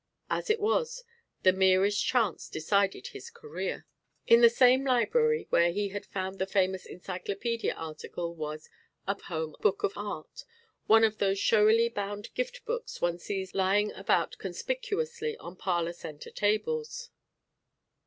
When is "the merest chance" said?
1.43-2.49